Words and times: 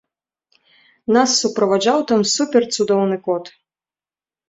Нас 1.17 1.29
суправаджаў 1.43 1.99
там 2.15 2.21
супер-цудоўны 2.35 3.17
кот. 3.31 3.57